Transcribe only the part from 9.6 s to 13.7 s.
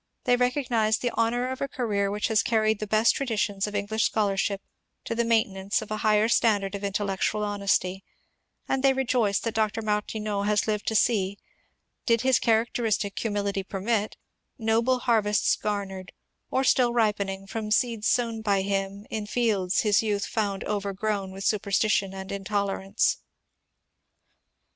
Martineau has lived to see, did his characteristic humility